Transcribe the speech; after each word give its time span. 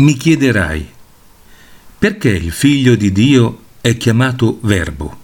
Mi 0.00 0.16
chiederai, 0.16 0.88
perché 1.98 2.30
il 2.30 2.52
figlio 2.52 2.94
di 2.94 3.12
Dio 3.12 3.64
è 3.82 3.98
chiamato 3.98 4.58
verbo? 4.62 5.18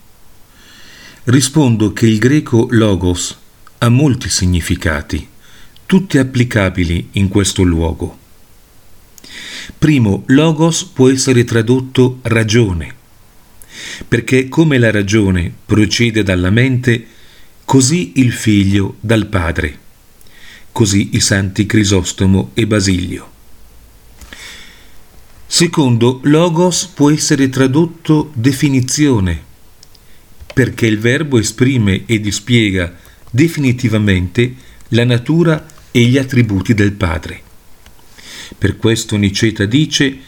Rispondo 1.25 1.95
che 1.95 2.07
il 2.07 2.19
greco 2.19 2.67
logos 2.73 3.39
ha 3.79 3.89
molti 3.89 4.29
significati, 4.29 5.27
tutti 5.87 6.19
applicabili 6.19 7.09
in 7.13 7.29
questo 7.29 7.63
luogo. 7.63 8.19
Primo, 9.79 10.25
logos 10.27 10.85
può 10.85 11.09
essere 11.09 11.45
tradotto 11.45 12.19
ragione, 12.25 12.95
perché 14.07 14.49
come 14.49 14.77
la 14.77 14.91
ragione 14.91 15.51
procede 15.65 16.23
dalla 16.23 16.51
mente, 16.51 17.07
così 17.65 18.13
il 18.17 18.31
figlio 18.31 18.97
dal 19.01 19.27
padre, 19.29 19.79
così 20.71 21.13
i 21.15 21.21
santi 21.21 21.65
Crisostomo 21.65 22.51
e 22.53 22.67
Basilio. 22.67 23.36
Secondo, 25.57 26.21
logos 26.25 26.85
può 26.85 27.11
essere 27.11 27.49
tradotto 27.49 28.31
definizione, 28.35 29.43
perché 30.53 30.87
il 30.87 30.99
verbo 30.99 31.39
esprime 31.39 32.03
e 32.05 32.21
dispiega 32.21 32.95
definitivamente 33.31 34.55
la 34.89 35.07
natura 35.07 35.67
e 35.91 36.03
gli 36.03 36.19
attributi 36.19 36.75
del 36.75 36.93
Padre. 36.93 37.41
Per 38.59 38.77
questo 38.77 39.17
Niceta 39.17 39.65
dice 39.65 40.19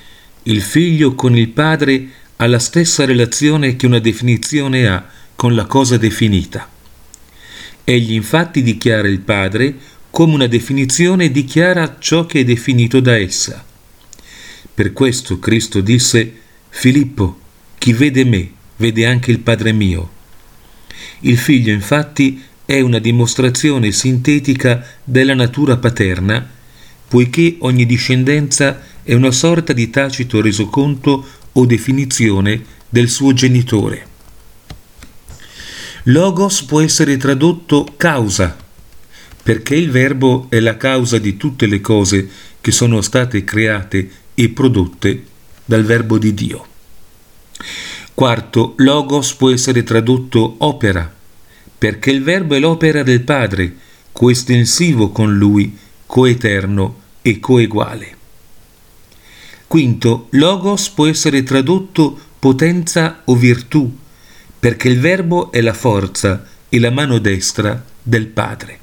il 0.44 0.62
figlio 0.62 1.14
con 1.14 1.36
il 1.36 1.48
padre 1.48 2.08
ha 2.36 2.46
la 2.46 2.58
stessa 2.58 3.04
relazione 3.04 3.76
che 3.76 3.84
una 3.84 3.98
definizione 3.98 4.88
ha 4.88 5.06
con 5.36 5.54
la 5.54 5.66
cosa 5.66 5.98
definita. 5.98 6.66
Egli 7.84 8.14
infatti 8.14 8.62
dichiara 8.62 9.08
il 9.08 9.20
padre 9.20 9.76
come 10.08 10.32
una 10.32 10.46
definizione 10.46 11.30
dichiara 11.30 11.98
ciò 11.98 12.24
che 12.24 12.40
è 12.40 12.44
definito 12.44 13.00
da 13.00 13.14
essa. 13.18 13.67
Per 14.78 14.92
questo 14.92 15.40
Cristo 15.40 15.80
disse, 15.80 16.32
Filippo, 16.68 17.36
chi 17.78 17.92
vede 17.92 18.24
me, 18.24 18.48
vede 18.76 19.06
anche 19.06 19.32
il 19.32 19.40
Padre 19.40 19.72
mio. 19.72 20.08
Il 21.22 21.36
figlio 21.36 21.72
infatti 21.72 22.40
è 22.64 22.78
una 22.78 23.00
dimostrazione 23.00 23.90
sintetica 23.90 24.86
della 25.02 25.34
natura 25.34 25.78
paterna, 25.78 26.48
poiché 27.08 27.56
ogni 27.58 27.86
discendenza 27.86 28.80
è 29.02 29.14
una 29.14 29.32
sorta 29.32 29.72
di 29.72 29.90
tacito 29.90 30.40
resoconto 30.40 31.26
o 31.50 31.66
definizione 31.66 32.62
del 32.88 33.08
suo 33.08 33.32
genitore. 33.32 34.06
Logos 36.04 36.62
può 36.62 36.80
essere 36.80 37.16
tradotto 37.16 37.94
causa, 37.96 38.56
perché 39.42 39.74
il 39.74 39.90
verbo 39.90 40.46
è 40.48 40.60
la 40.60 40.76
causa 40.76 41.18
di 41.18 41.36
tutte 41.36 41.66
le 41.66 41.80
cose 41.80 42.28
che 42.60 42.70
sono 42.70 43.00
state 43.00 43.42
create 43.42 44.26
e 44.40 44.50
prodotte 44.50 45.24
dal 45.64 45.82
verbo 45.82 46.16
di 46.16 46.32
Dio. 46.32 46.64
Quarto, 48.14 48.74
logos 48.76 49.34
può 49.34 49.50
essere 49.50 49.82
tradotto 49.82 50.54
opera, 50.58 51.12
perché 51.76 52.12
il 52.12 52.22
verbo 52.22 52.54
è 52.54 52.60
l'opera 52.60 53.02
del 53.02 53.22
Padre, 53.22 53.74
coestensivo 54.12 55.10
con 55.10 55.36
Lui, 55.36 55.76
coeterno 56.06 57.00
e 57.20 57.40
coeguale. 57.40 58.16
Quinto, 59.66 60.28
logos 60.30 60.88
può 60.90 61.06
essere 61.06 61.42
tradotto 61.42 62.16
potenza 62.38 63.22
o 63.24 63.34
virtù, 63.34 63.92
perché 64.56 64.88
il 64.88 65.00
verbo 65.00 65.50
è 65.50 65.60
la 65.60 65.74
forza 65.74 66.46
e 66.68 66.78
la 66.78 66.90
mano 66.90 67.18
destra 67.18 67.84
del 68.00 68.28
Padre. 68.28 68.78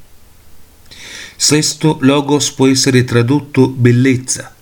Sesto, 1.37 1.97
logos 2.01 2.51
può 2.51 2.67
essere 2.67 3.05
tradotto 3.05 3.69
bellezza, 3.69 4.54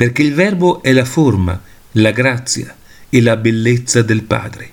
perché 0.00 0.22
il 0.22 0.32
verbo 0.32 0.82
è 0.82 0.94
la 0.94 1.04
forma, 1.04 1.60
la 1.92 2.10
grazia 2.10 2.74
e 3.10 3.20
la 3.20 3.36
bellezza 3.36 4.00
del 4.00 4.22
Padre. 4.22 4.70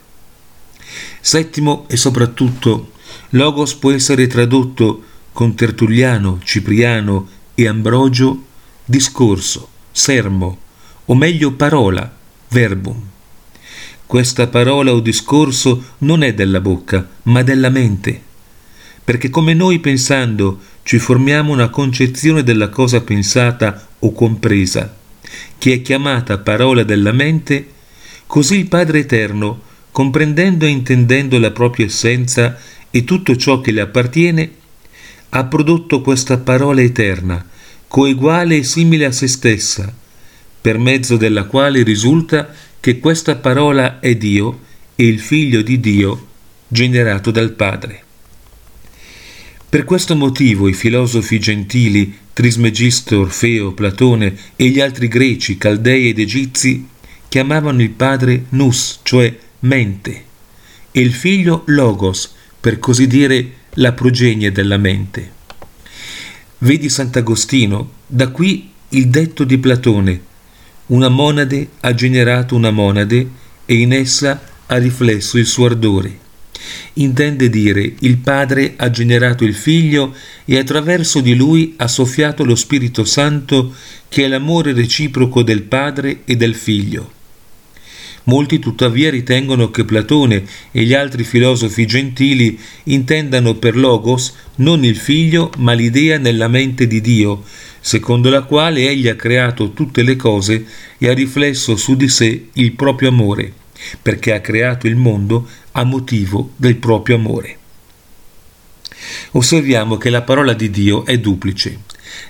Settimo 1.19 1.83
e 1.89 1.97
soprattutto, 1.97 2.93
Logos 3.31 3.73
può 3.73 3.91
essere 3.91 4.27
tradotto 4.27 5.03
con 5.33 5.53
Tertulliano, 5.53 6.39
Cipriano 6.41 7.27
e 7.55 7.67
Ambrogio 7.67 8.45
discorso, 8.85 9.67
sermo, 9.91 10.59
o 11.03 11.13
meglio 11.13 11.51
parola, 11.51 12.09
verbum. 12.47 12.97
Questa 14.05 14.47
parola 14.47 14.93
o 14.93 15.01
discorso 15.01 15.95
non 15.97 16.23
è 16.23 16.33
della 16.33 16.61
bocca, 16.61 17.05
ma 17.23 17.43
della 17.43 17.69
mente, 17.69 18.21
perché 19.03 19.29
come 19.29 19.53
noi 19.53 19.79
pensando 19.79 20.57
ci 20.83 20.99
formiamo 20.99 21.51
una 21.51 21.67
concezione 21.67 22.43
della 22.43 22.69
cosa 22.69 23.01
pensata 23.01 23.89
o 23.99 24.13
compresa, 24.13 24.96
che 25.57 25.73
è 25.73 25.81
chiamata 25.81 26.37
parola 26.37 26.83
della 26.83 27.11
mente, 27.11 27.67
così 28.27 28.57
il 28.57 28.67
Padre 28.67 28.99
Eterno, 28.99 29.61
comprendendo 29.91 30.65
e 30.65 30.69
intendendo 30.69 31.39
la 31.39 31.51
propria 31.51 31.85
essenza 31.85 32.57
e 32.91 33.03
tutto 33.03 33.35
ciò 33.35 33.61
che 33.61 33.71
le 33.71 33.81
appartiene, 33.81 34.51
ha 35.29 35.45
prodotto 35.45 36.01
questa 36.01 36.37
parola 36.37 36.81
eterna, 36.81 37.45
coeguale 37.87 38.57
e 38.57 38.63
simile 38.63 39.05
a 39.05 39.11
se 39.11 39.27
stessa, 39.27 39.93
per 40.61 40.77
mezzo 40.77 41.17
della 41.17 41.45
quale 41.45 41.83
risulta 41.83 42.49
che 42.79 42.99
questa 42.99 43.35
parola 43.35 43.99
è 43.99 44.15
Dio 44.15 44.59
e 44.95 45.07
il 45.07 45.19
figlio 45.19 45.61
di 45.61 45.79
Dio 45.79 46.27
generato 46.67 47.31
dal 47.31 47.51
Padre. 47.51 48.03
Per 49.69 49.83
questo 49.83 50.15
motivo 50.15 50.67
i 50.67 50.73
filosofi 50.73 51.39
gentili 51.39 52.17
Trismegisto, 52.37 53.21
Orfeo, 53.21 53.71
Platone 53.71 54.37
e 54.55 54.67
gli 54.67 54.79
altri 54.79 55.07
greci, 55.07 55.57
caldei 55.57 56.09
ed 56.09 56.19
egizi 56.19 56.87
chiamavano 57.27 57.81
il 57.81 57.89
padre 57.89 58.45
Nus, 58.49 58.99
cioè 59.01 59.35
mente, 59.61 60.23
e 60.91 61.01
il 61.01 61.13
figlio 61.13 61.63
Logos, 61.65 62.35
per 62.61 62.77
così 62.77 63.07
dire 63.07 63.53
la 63.73 63.91
progenie 63.93 64.51
della 64.51 64.77
mente. 64.77 65.31
Vedi 66.59 66.89
Sant'Agostino, 66.89 67.93
da 68.05 68.27
qui 68.27 68.69
il 68.89 69.07
detto 69.07 69.43
di 69.43 69.57
Platone, 69.57 70.21
una 70.87 71.09
monade 71.09 71.69
ha 71.79 71.93
generato 71.95 72.53
una 72.53 72.69
monade 72.69 73.27
e 73.65 73.73
in 73.79 73.93
essa 73.93 74.43
ha 74.67 74.77
riflesso 74.77 75.39
il 75.39 75.47
suo 75.47 75.65
ardore 75.65 76.25
intende 76.93 77.49
dire 77.49 77.93
il 77.99 78.17
Padre 78.17 78.73
ha 78.75 78.89
generato 78.89 79.43
il 79.43 79.53
Figlio 79.53 80.13
e 80.45 80.57
attraverso 80.57 81.21
di 81.21 81.35
lui 81.35 81.73
ha 81.77 81.87
soffiato 81.87 82.43
lo 82.43 82.55
Spirito 82.55 83.05
Santo 83.05 83.73
che 84.09 84.25
è 84.25 84.27
l'amore 84.27 84.73
reciproco 84.73 85.43
del 85.43 85.63
Padre 85.63 86.21
e 86.25 86.35
del 86.35 86.55
Figlio. 86.55 87.11
Molti 88.25 88.59
tuttavia 88.59 89.09
ritengono 89.09 89.71
che 89.71 89.85
Platone 89.85 90.43
e 90.71 90.83
gli 90.83 90.93
altri 90.93 91.23
filosofi 91.23 91.85
gentili 91.85 92.59
intendano 92.83 93.55
per 93.55 93.77
Logos 93.77 94.33
non 94.55 94.83
il 94.83 94.97
Figlio 94.97 95.49
ma 95.59 95.71
l'idea 95.71 96.17
nella 96.17 96.49
mente 96.49 96.87
di 96.87 96.99
Dio, 96.99 97.43
secondo 97.79 98.29
la 98.29 98.43
quale 98.43 98.89
egli 98.89 99.07
ha 99.07 99.15
creato 99.15 99.71
tutte 99.71 100.03
le 100.03 100.17
cose 100.17 100.65
e 100.97 101.07
ha 101.07 101.13
riflesso 101.13 101.77
su 101.77 101.95
di 101.95 102.09
sé 102.09 102.47
il 102.53 102.73
proprio 102.73 103.09
amore 103.09 103.53
perché 104.01 104.33
ha 104.33 104.41
creato 104.41 104.87
il 104.87 104.95
mondo 104.95 105.47
a 105.73 105.83
motivo 105.83 106.53
del 106.55 106.77
proprio 106.77 107.15
amore. 107.15 107.57
Osserviamo 109.31 109.97
che 109.97 110.09
la 110.09 110.21
parola 110.21 110.53
di 110.53 110.69
Dio 110.69 111.05
è 111.05 111.17
duplice. 111.19 111.79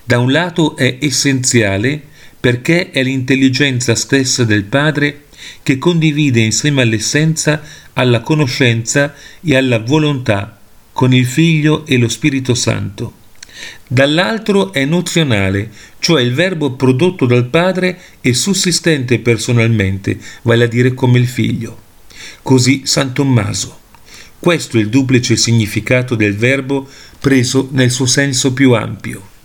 Da 0.03 0.19
un 0.19 0.31
lato 0.31 0.75
è 0.75 0.97
essenziale 0.99 2.01
perché 2.39 2.91
è 2.91 3.03
l'intelligenza 3.03 3.95
stessa 3.95 4.43
del 4.43 4.63
Padre 4.63 5.25
che 5.63 5.77
condivide 5.77 6.39
insieme 6.39 6.81
all'essenza, 6.81 7.61
alla 7.93 8.21
conoscenza 8.21 9.13
e 9.41 9.55
alla 9.55 9.79
volontà 9.79 10.59
con 10.91 11.13
il 11.13 11.25
Figlio 11.25 11.85
e 11.85 11.97
lo 11.97 12.09
Spirito 12.09 12.53
Santo 12.53 13.25
Dall'altro 13.87 14.73
è 14.73 14.85
nozionale, 14.85 15.69
cioè 15.99 16.21
il 16.21 16.33
verbo 16.33 16.73
prodotto 16.73 17.25
dal 17.25 17.45
padre 17.45 17.99
e 18.21 18.33
sussistente 18.33 19.19
personalmente, 19.19 20.17
vale 20.43 20.65
a 20.65 20.67
dire 20.67 20.93
come 20.93 21.19
il 21.19 21.27
figlio. 21.27 21.85
Così 22.41 22.81
San 22.85 23.13
Tommaso. 23.13 23.79
Questo 24.39 24.77
è 24.77 24.81
il 24.81 24.89
duplice 24.89 25.35
significato 25.35 26.15
del 26.15 26.35
verbo 26.35 26.87
preso 27.19 27.69
nel 27.71 27.91
suo 27.91 28.05
senso 28.05 28.53
più 28.53 28.73
ampio. 28.73 29.35